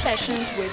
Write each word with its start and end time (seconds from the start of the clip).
Sessions 0.00 0.56
with 0.56 0.72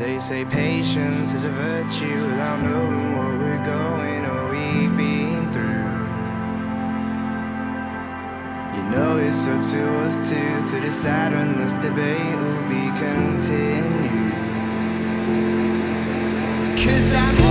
They 0.00 0.18
say 0.18 0.46
patience 0.46 1.34
is 1.34 1.44
a 1.44 1.50
virtue 1.50 2.26
without 2.26 2.62
knowing 2.62 3.16
what 3.18 3.38
we're 3.38 3.62
going 3.62 4.24
or 4.24 4.50
we've 4.50 4.96
been 4.96 5.52
through. 5.52 6.06
You 8.76 8.82
know 8.88 9.18
it's 9.18 9.46
up 9.46 9.62
to 9.72 9.82
us 10.06 10.30
two 10.30 10.72
to 10.72 10.80
decide 10.80 11.34
when 11.34 11.54
this 11.58 11.74
debate 11.74 12.34
will 12.34 12.66
be 12.70 12.88
continued. 12.98 14.32
Cause 16.82 17.12
I'm 17.12 17.49